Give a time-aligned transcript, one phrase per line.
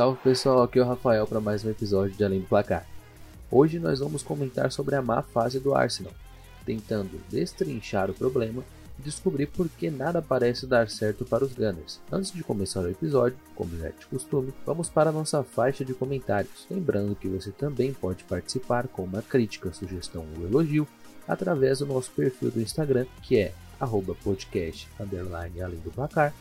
[0.00, 2.86] Salve pessoal, aqui é o Rafael para mais um episódio de Além do Placar.
[3.50, 6.14] Hoje nós vamos comentar sobre a má fase do Arsenal,
[6.64, 8.64] tentando destrinchar o problema
[8.98, 12.00] e descobrir por que nada parece dar certo para os Gunners.
[12.10, 15.84] Antes de começar o episódio, como já é de costume, vamos para a nossa faixa
[15.84, 16.66] de comentários.
[16.70, 20.88] Lembrando que você também pode participar com uma crítica, sugestão ou elogio
[21.28, 23.52] através do nosso perfil do Instagram, que é
[24.24, 26.32] podcast além do placar,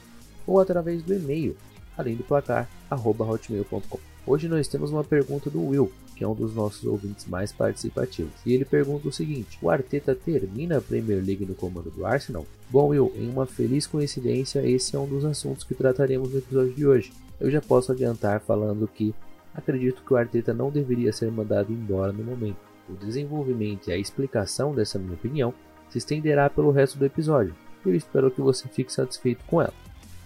[0.47, 1.57] ou através do e-mail
[1.97, 3.99] além do placar hotmail.com.
[4.25, 8.33] Hoje nós temos uma pergunta do Will, que é um dos nossos ouvintes mais participativos.
[8.45, 12.45] E ele pergunta o seguinte: O Arteta termina a Premier League no comando do Arsenal?
[12.69, 16.73] Bom, Will, em uma feliz coincidência, esse é um dos assuntos que trataremos no episódio
[16.73, 17.11] de hoje.
[17.39, 19.15] Eu já posso adiantar falando que
[19.55, 22.57] acredito que o Arteta não deveria ser mandado embora no momento.
[22.89, 25.53] O desenvolvimento e a explicação dessa minha opinião
[25.89, 27.55] se estenderá pelo resto do episódio.
[27.85, 29.73] Eu espero que você fique satisfeito com ela.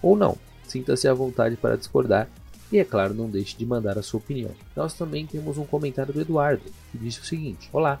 [0.02, 2.28] Ou não, sinta-se à vontade para discordar
[2.74, 4.50] e, é claro, não deixe de mandar a sua opinião.
[4.74, 8.00] Nós também temos um comentário do Eduardo, que disse o seguinte: Olá,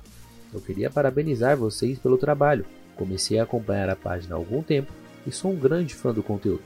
[0.52, 2.66] eu queria parabenizar vocês pelo trabalho.
[2.96, 4.92] Comecei a acompanhar a página há algum tempo
[5.24, 6.64] e sou um grande fã do conteúdo.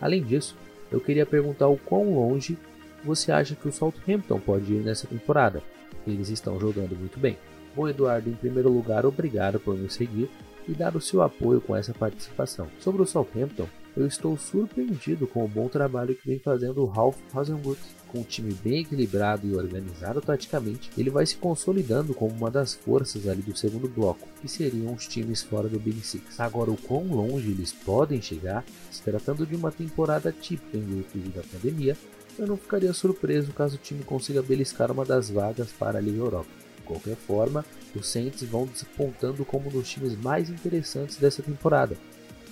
[0.00, 0.56] Além disso,
[0.92, 2.56] eu queria perguntar o quão longe
[3.02, 5.60] você acha que o Southampton pode ir nessa temporada.
[6.06, 7.36] Eles estão jogando muito bem.
[7.74, 10.30] Bom, Eduardo, em primeiro lugar, obrigado por nos seguir
[10.68, 12.68] e dar o seu apoio com essa participação.
[12.78, 13.66] Sobre o Southampton,
[14.00, 17.80] eu estou surpreendido com o bom trabalho que vem fazendo o Ralph Hasenhutt.
[18.08, 22.74] Com um time bem equilibrado e organizado taticamente, ele vai se consolidando como uma das
[22.74, 26.40] forças ali do segundo bloco, que seriam os times fora do Big Six.
[26.40, 31.28] Agora, o quão longe eles podem chegar, se tratando de uma temporada típica em virtude
[31.28, 31.96] da pandemia,
[32.36, 36.18] eu não ficaria surpreso caso o time consiga beliscar uma das vagas para a Liga
[36.18, 36.48] Europa.
[36.78, 41.96] De qualquer forma, os Saints vão despontando como um dos times mais interessantes dessa temporada,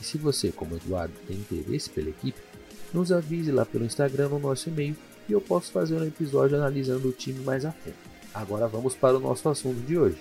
[0.00, 2.40] e se você, como Eduardo, tem interesse pela equipe,
[2.92, 4.96] nos avise lá pelo Instagram no nosso e-mail
[5.28, 7.96] e eu posso fazer um episódio analisando o time mais a fundo.
[8.32, 10.18] Agora vamos para o nosso assunto de hoje.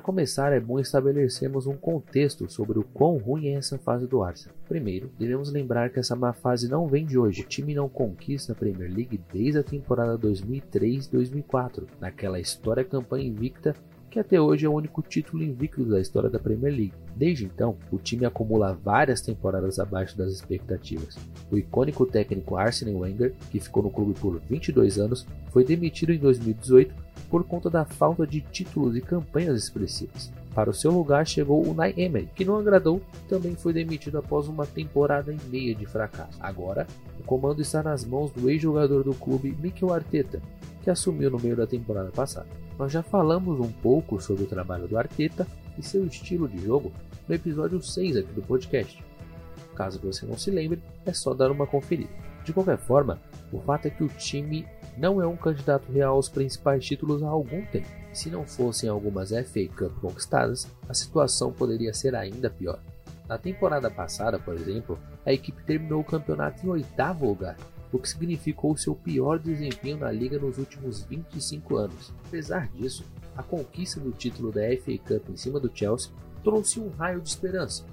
[0.00, 4.22] Para começar, é bom estabelecermos um contexto sobre o quão ruim é essa fase do
[4.22, 4.56] Arsenal.
[4.66, 7.42] Primeiro, devemos lembrar que essa má fase não vem de hoje.
[7.42, 13.76] O time não conquista a Premier League desde a temporada 2003-2004, naquela história campanha invicta
[14.10, 16.94] que até hoje é o único título invicto da história da Premier League.
[17.14, 21.16] Desde então, o time acumula várias temporadas abaixo das expectativas.
[21.50, 26.18] O icônico técnico Arsene Wenger, que ficou no clube por 22 anos, foi demitido em
[26.18, 26.92] 2018
[27.30, 30.32] por conta da falta de títulos e campanhas expressivas.
[30.52, 34.18] Para o seu lugar chegou o Unai Emery, que não agradou e também foi demitido
[34.18, 36.36] após uma temporada e meia de fracasso.
[36.40, 36.88] Agora,
[37.20, 40.42] o comando está nas mãos do ex-jogador do clube Mikel Arteta,
[40.82, 42.48] que assumiu no meio da temporada passada.
[42.80, 45.46] Nós já falamos um pouco sobre o trabalho do Arteta
[45.76, 46.90] e seu estilo de jogo
[47.28, 49.04] no episódio 6 aqui do podcast.
[49.74, 52.08] Caso você não se lembre, é só dar uma conferida.
[52.42, 53.20] De qualquer forma,
[53.52, 57.28] o fato é que o time não é um candidato real aos principais títulos há
[57.28, 57.86] algum tempo.
[58.14, 62.80] Se não fossem algumas FA Cup conquistadas, a situação poderia ser ainda pior.
[63.28, 67.58] Na temporada passada, por exemplo, a equipe terminou o campeonato em oitavo lugar,
[67.92, 72.12] o que significou seu pior desempenho na liga nos últimos 25 anos.
[72.26, 73.04] Apesar disso,
[73.36, 76.10] a conquista do título da FA Cup em cima do Chelsea
[76.42, 77.84] trouxe um raio de esperança,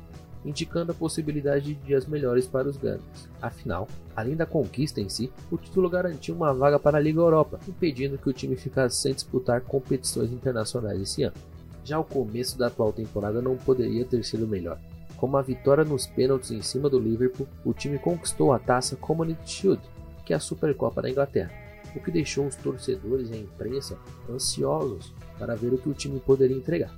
[0.45, 3.29] indicando a possibilidade de dias melhores para os Gunners.
[3.41, 7.59] Afinal, além da conquista em si, o título garantiu uma vaga para a Liga Europa,
[7.67, 11.35] impedindo que o time ficasse sem disputar competições internacionais esse ano.
[11.83, 14.79] Já o começo da atual temporada não poderia ter sido melhor.
[15.17, 19.50] Com uma vitória nos pênaltis em cima do Liverpool, o time conquistou a taça Community
[19.50, 19.81] Shield,
[20.23, 21.51] que é a Supercopa da Inglaterra,
[21.95, 23.97] o que deixou os torcedores e a imprensa
[24.29, 26.94] ansiosos para ver o que o time poderia entregar.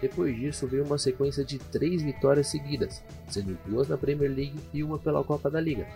[0.00, 4.84] Depois disso veio uma sequência de três vitórias seguidas, sendo duas na Premier League e
[4.84, 5.86] uma pela Copa da Liga,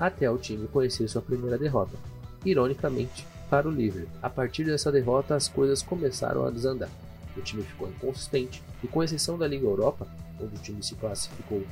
[0.00, 1.96] até o time conhecer sua primeira derrota,
[2.44, 4.10] ironicamente para o Liverpool.
[4.20, 6.90] A partir dessa derrota as coisas começaram a desandar.
[7.36, 10.06] O time ficou inconsistente e com exceção da Liga Europa,
[10.42, 11.62] onde o time se classificou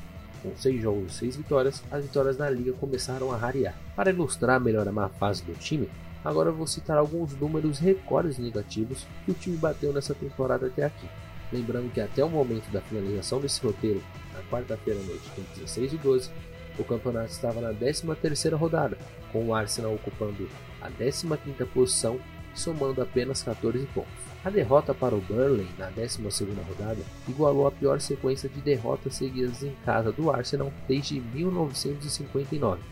[0.42, 3.74] com 6 jogos e 6 vitórias, as vitórias na liga começaram a rarear.
[3.94, 5.90] Para ilustrar melhor a má fase do time,
[6.24, 11.06] agora vou citar alguns números recordes negativos que o time bateu nessa temporada até aqui.
[11.52, 14.02] Lembrando que até o momento da finalização desse roteiro,
[14.32, 16.30] na quarta-feira à noite, com 16 e 12,
[16.78, 18.96] o campeonato estava na 13ª rodada,
[19.32, 20.48] com o Arsenal ocupando
[20.80, 24.10] a 15ª posição e somando apenas 14 pontos.
[24.44, 29.62] A derrota para o Burnley na 12ª rodada igualou a pior sequência de derrotas seguidas
[29.62, 32.82] em casa do Arsenal desde 1959.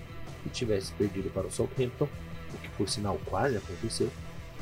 [0.44, 2.08] Se tivesse perdido para o Southampton,
[2.55, 4.10] o que por sinal quase aconteceu,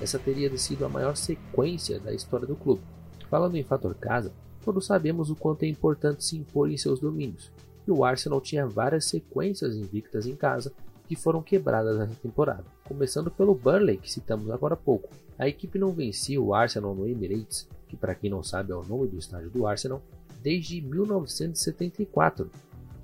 [0.00, 2.82] essa teria sido a maior sequência da história do clube.
[3.28, 4.32] Falando em fator casa,
[4.66, 7.52] Todos sabemos o quanto é importante se impor em seus domínios,
[7.86, 10.72] e o Arsenal tinha várias sequências invictas em casa
[11.06, 15.10] que foram quebradas nessa temporada, começando pelo Burnley, que citamos agora há pouco.
[15.38, 18.84] A equipe não vencia o Arsenal no Emirates, que para quem não sabe é o
[18.84, 20.00] nome do estádio do Arsenal,
[20.42, 22.50] desde 1974.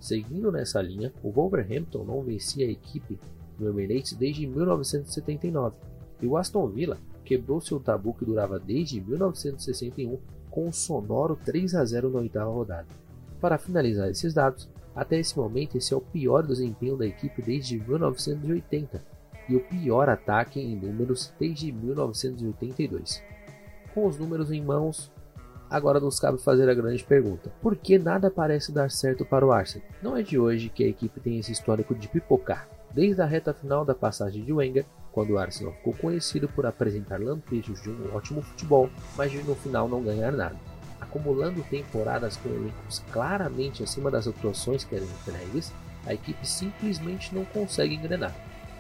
[0.01, 3.19] Seguindo nessa linha, o Wolverhampton não vencia a equipe
[3.59, 5.77] no Emirates desde 1979,
[6.21, 10.19] e o Aston Villa quebrou seu tabu que durava desde 1961
[10.51, 12.89] com um sonoro 3 a 0 na oitava rodada.
[13.41, 17.79] Para finalizar esses dados, até esse momento esse é o pior desempenho da equipe desde
[17.79, 19.22] 1980
[19.53, 23.23] e o pior ataque em números desde 1982.
[23.95, 25.13] Com os números em mãos,
[25.69, 29.53] agora nos cabe fazer a grande pergunta: por que nada parece dar certo para o
[29.53, 29.87] Arsenal?
[30.03, 32.67] Não é de hoje que a equipe tem esse histórico de pipocar.
[32.91, 37.21] Desde a reta final da passagem de Wenger, quando o Arsenal ficou conhecido por apresentar
[37.21, 40.57] lampejos de um ótimo futebol, mas de no final não ganhar nada.
[40.99, 45.73] Acumulando temporadas com elencos claramente acima das atuações que eram entregues,
[46.07, 48.35] a equipe simplesmente não consegue engrenar.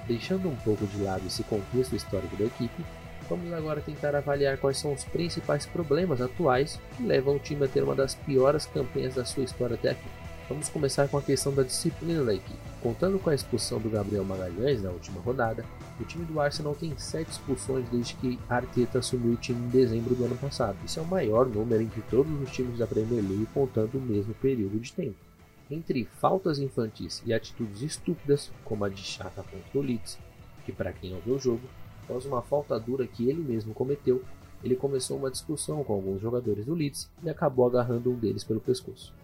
[0.06, 2.84] Deixando um pouco de lado esse contexto histórico da equipe,
[3.28, 7.68] vamos agora tentar avaliar quais são os principais problemas atuais que levam o time a
[7.68, 10.08] ter uma das piores campanhas da sua história até aqui.
[10.48, 12.58] Vamos começar com a questão da disciplina da equipe.
[12.82, 15.64] Contando com a expulsão do Gabriel Magalhães na última rodada,
[16.00, 20.16] o time do Arsenal tem 7 expulsões desde que Arteta assumiu o time em dezembro
[20.16, 20.76] do ano passado.
[20.84, 24.34] Isso é o maior número entre todos os times da Premier League contando o mesmo
[24.34, 25.14] período de tempo.
[25.72, 30.18] Entre faltas infantis e atitudes estúpidas, como a de Chaka contra o Leeds,
[30.66, 31.62] que para quem não viu o jogo,
[32.02, 34.22] após uma falta dura que ele mesmo cometeu,
[34.62, 38.60] ele começou uma discussão com alguns jogadores do Leeds e acabou agarrando um deles pelo
[38.60, 39.14] pescoço.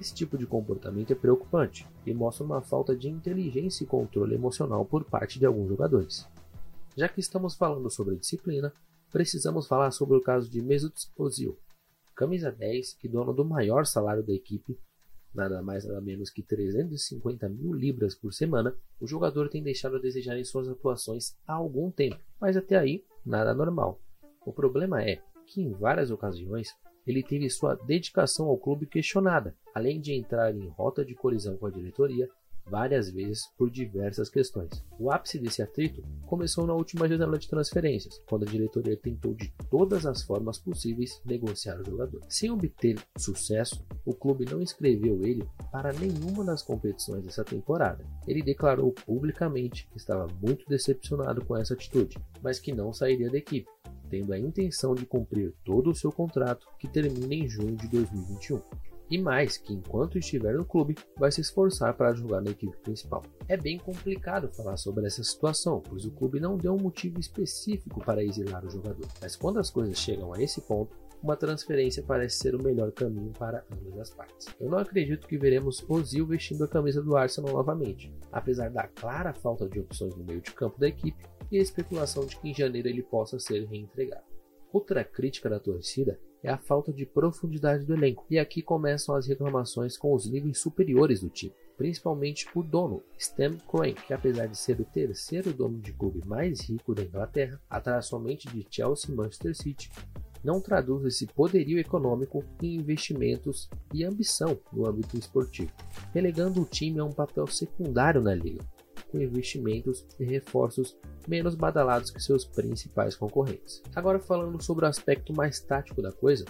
[0.00, 4.86] Esse tipo de comportamento é preocupante e mostra uma falta de inteligência e controle emocional
[4.86, 6.26] por parte de alguns jogadores.
[6.96, 8.72] Já que estamos falando sobre disciplina,
[9.10, 11.58] precisamos falar sobre o caso de Mesut Ozil,
[12.16, 14.78] camisa 10 e dono do maior salário da equipe,
[15.34, 20.00] nada mais nada menos que 350 mil libras por semana, o jogador tem deixado a
[20.00, 24.00] desejar em suas atuações há algum tempo, mas até aí nada normal.
[24.44, 26.74] O problema é que em várias ocasiões
[27.06, 31.66] ele teve sua dedicação ao clube questionada, além de entrar em rota de colisão com
[31.66, 32.28] a diretoria
[32.66, 34.84] várias vezes por diversas questões.
[34.98, 39.52] O ápice desse atrito começou na última janela de transferências, quando a diretoria tentou de
[39.70, 42.20] todas as formas possíveis negociar o jogador.
[42.28, 48.04] Sem obter sucesso, o clube não inscreveu ele para nenhuma das competições dessa temporada.
[48.26, 53.38] Ele declarou publicamente que estava muito decepcionado com essa atitude, mas que não sairia da
[53.38, 53.68] equipe
[54.12, 58.60] tendo a intenção de cumprir todo o seu contrato que termina em junho de 2021.
[59.12, 63.22] E mais, que enquanto estiver no clube, vai se esforçar para jogar na equipe principal.
[63.46, 68.02] É bem complicado falar sobre essa situação, pois o clube não deu um motivo específico
[68.02, 69.06] para exilar o jogador.
[69.20, 73.32] Mas quando as coisas chegam a esse ponto, uma transferência parece ser o melhor caminho
[73.38, 74.48] para ambas as partes.
[74.58, 79.34] Eu não acredito que veremos Ozil vestindo a camisa do Arsenal novamente, apesar da clara
[79.34, 82.54] falta de opções no meio de campo da equipe e a especulação de que em
[82.54, 84.24] janeiro ele possa ser reentregado.
[84.72, 89.26] Outra crítica da torcida é a falta de profundidade do elenco, e aqui começam as
[89.26, 94.58] reclamações com os níveis superiores do time, principalmente o dono, Stan Kroenke, que apesar de
[94.58, 99.16] ser o terceiro dono de clube mais rico da Inglaterra, atrás somente de Chelsea e
[99.16, 99.90] Manchester City,
[100.42, 105.72] não traduz esse poderio econômico em investimentos e ambição no âmbito esportivo,
[106.12, 108.64] relegando o time a um papel secundário na liga,
[109.10, 110.96] com investimentos e reforços
[111.28, 113.82] menos badalados que seus principais concorrentes.
[113.94, 116.44] Agora falando sobre o aspecto mais tático da coisa,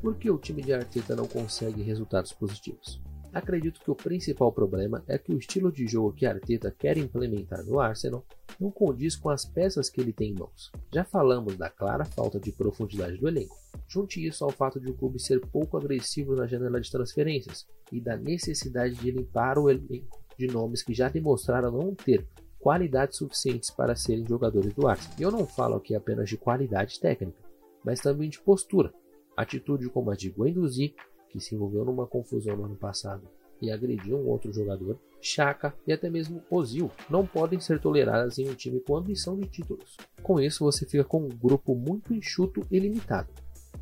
[0.00, 3.00] por que o time de Arteta não consegue resultados positivos?
[3.32, 7.64] Acredito que o principal problema é que o estilo de jogo que Arteta quer implementar
[7.64, 8.24] no Arsenal
[8.60, 10.70] não condiz com as peças que ele tem em mãos.
[10.92, 13.56] Já falamos da clara falta de profundidade do elenco.
[13.88, 18.00] Junte isso ao fato de o clube ser pouco agressivo na janela de transferências e
[18.00, 22.24] da necessidade de limpar o elenco de nomes que já demonstraram não ter
[22.64, 25.16] qualidades suficientes para serem jogadores do Arsenal.
[25.18, 27.38] E eu não falo aqui apenas de qualidade técnica,
[27.84, 28.90] mas também de postura.
[29.36, 30.94] Atitude como a de Guendouzi,
[31.28, 33.28] que se envolveu numa confusão no ano passado
[33.60, 38.48] e agrediu um outro jogador, Chaka e até mesmo Ozil não podem ser toleradas em
[38.48, 39.98] um time com ambição de títulos.
[40.22, 43.28] Com isso, você fica com um grupo muito enxuto e limitado.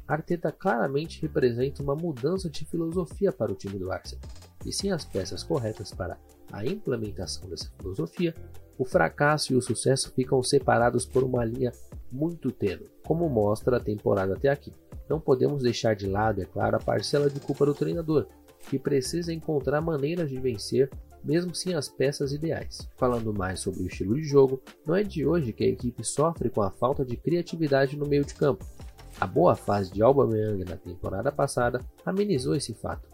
[0.08, 4.28] Arteta claramente representa uma mudança de filosofia para o time do Arsenal,
[4.66, 6.18] e sem as peças corretas para
[6.50, 8.34] a implementação dessa filosofia,
[8.78, 11.72] o fracasso e o sucesso ficam separados por uma linha
[12.10, 14.72] muito tênue, como mostra a temporada até aqui.
[15.08, 18.26] Não podemos deixar de lado, é claro, a parcela de culpa do treinador,
[18.68, 20.90] que precisa encontrar maneiras de vencer
[21.24, 22.88] mesmo sem as peças ideais.
[22.96, 26.50] Falando mais sobre o estilo de jogo, não é de hoje que a equipe sofre
[26.50, 28.66] com a falta de criatividade no meio de campo.
[29.20, 33.08] A boa fase de Aubameyang na temporada passada amenizou esse fato,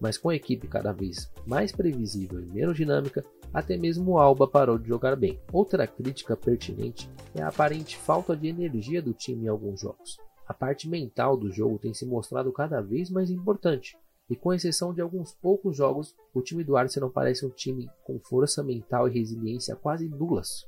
[0.00, 4.78] mas com a equipe cada vez mais previsível e menos dinâmica, até mesmo Alba parou
[4.78, 5.38] de jogar bem.
[5.52, 10.18] Outra crítica pertinente é a aparente falta de energia do time em alguns jogos.
[10.46, 13.96] A parte mental do jogo tem se mostrado cada vez mais importante,
[14.28, 18.18] e com exceção de alguns poucos jogos, o time do Arsenal parece um time com
[18.20, 20.66] força mental e resiliência quase nulas.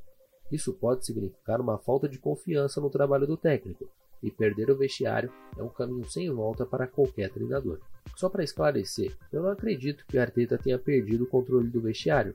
[0.50, 3.88] Isso pode significar uma falta de confiança no trabalho do técnico,
[4.22, 7.80] e perder o vestiário é um caminho sem volta para qualquer treinador.
[8.16, 12.34] Só para esclarecer, eu não acredito que Arteta tenha perdido o controle do vestiário.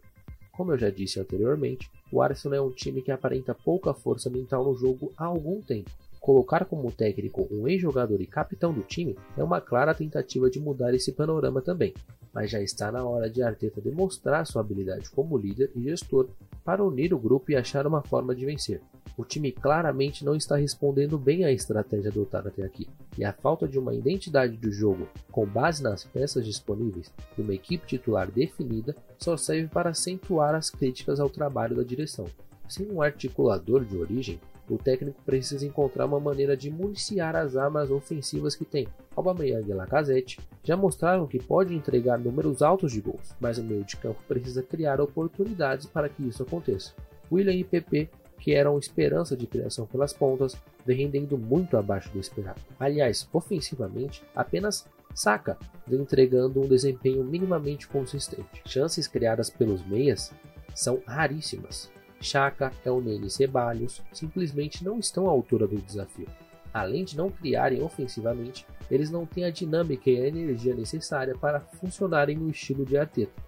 [0.57, 4.65] Como eu já disse anteriormente, o Arsenal é um time que aparenta pouca força mental
[4.65, 5.91] no jogo há algum tempo.
[6.27, 10.93] Colocar como técnico um ex-jogador e capitão do time é uma clara tentativa de mudar
[10.93, 11.93] esse panorama também,
[12.33, 16.27] mas já está na hora de Arteta demonstrar sua habilidade como líder e gestor
[16.65, 18.81] para unir o grupo e achar uma forma de vencer.
[19.15, 23.65] O time claramente não está respondendo bem à estratégia adotada até aqui, e a falta
[23.65, 28.93] de uma identidade do jogo com base nas peças disponíveis e uma equipe titular definida
[29.17, 32.25] só serve para acentuar as críticas ao trabalho da direção.
[32.67, 37.89] Sem um articulador de origem, o técnico precisa encontrar uma maneira de municiar as armas
[37.89, 38.87] ofensivas que tem.
[39.15, 43.83] Aubameyang e Lacazette já mostraram que pode entregar números altos de gols, mas o meio
[43.83, 46.93] de campo precisa criar oportunidades para que isso aconteça.
[47.31, 48.09] William e PP,
[48.39, 50.55] que eram esperança de criação pelas pontas,
[50.85, 52.61] vem rendendo muito abaixo do esperado.
[52.79, 55.57] Aliás, ofensivamente, apenas Saka
[55.87, 58.61] vem entregando um desempenho minimamente consistente.
[58.65, 60.31] Chances criadas pelos meias
[60.75, 61.91] são raríssimas.
[62.19, 66.27] Chaka, Elneny e Ceballos simplesmente não estão à altura do desafio.
[66.73, 71.59] Além de não criarem ofensivamente, eles não têm a dinâmica e a energia necessária para
[71.59, 73.47] funcionarem no estilo de Arteta.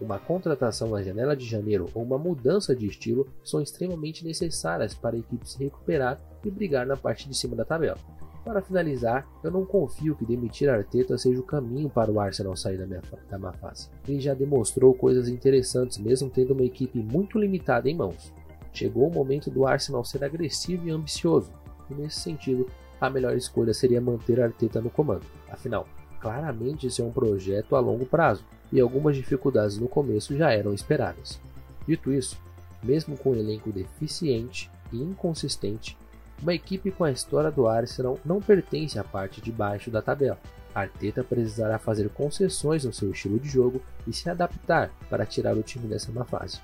[0.00, 5.16] Uma contratação na janela de janeiro ou uma mudança de estilo são extremamente necessárias para
[5.16, 7.98] a equipe se recuperar e brigar na parte de cima da tabela.
[8.44, 12.76] Para finalizar, eu não confio que demitir Arteta seja o caminho para o Arsenal sair
[12.76, 13.88] da, minha, da má fase.
[14.06, 18.32] Ele já demonstrou coisas interessantes, mesmo tendo uma equipe muito limitada em mãos.
[18.72, 21.52] Chegou o momento do Arsenal ser agressivo e ambicioso,
[21.88, 22.66] e nesse sentido,
[23.00, 25.24] a melhor escolha seria manter Arteta no comando.
[25.48, 25.86] Afinal,
[26.20, 30.72] claramente isso é um projeto a longo prazo, e algumas dificuldades no começo já eram
[30.72, 31.40] esperadas.
[31.86, 32.40] Dito isso,
[32.82, 35.96] mesmo com um elenco deficiente e inconsistente,
[36.42, 40.38] uma equipe com a história do Arsenal não pertence à parte de baixo da tabela.
[40.74, 45.62] Arteta precisará fazer concessões no seu estilo de jogo e se adaptar para tirar o
[45.62, 46.60] time dessa má fase.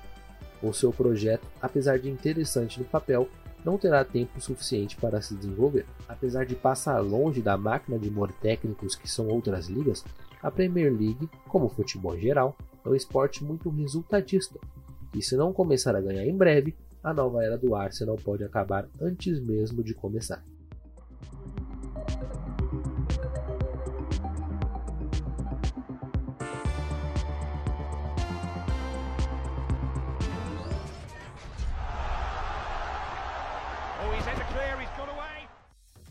[0.61, 3.29] O seu projeto, apesar de interessante no papel,
[3.63, 5.85] não terá tempo suficiente para se desenvolver.
[6.07, 10.03] Apesar de passar longe da máquina de humor técnicos que são outras ligas,
[10.41, 14.59] a Premier League, como o futebol geral, é um esporte muito resultadista,
[15.13, 18.87] e se não começar a ganhar em breve, a nova era do Arsenal pode acabar
[18.99, 20.43] antes mesmo de começar.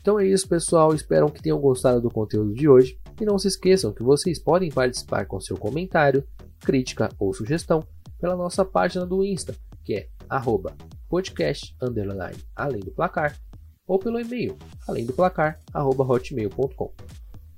[0.00, 0.94] Então é isso, pessoal.
[0.94, 2.98] Espero que tenham gostado do conteúdo de hoje.
[3.20, 6.24] E não se esqueçam que vocês podem participar com seu comentário,
[6.60, 7.86] crítica ou sugestão
[8.18, 9.54] pela nossa página do Insta,
[9.84, 10.76] que é arroba
[11.08, 13.38] podcast underline além do placar
[13.86, 14.56] ou pelo e-mail
[14.86, 16.92] além do placar arroba hotmail.com.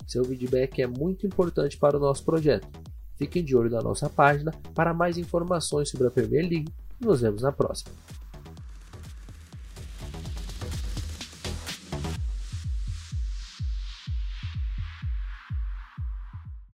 [0.07, 2.67] Seu feedback é muito importante para o nosso projeto.
[3.17, 7.43] Fiquem de olho na nossa página para mais informações sobre a Premier League nos vemos
[7.43, 7.95] na próxima.